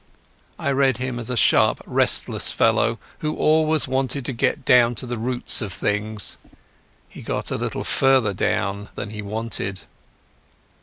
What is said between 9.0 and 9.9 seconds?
he wanted.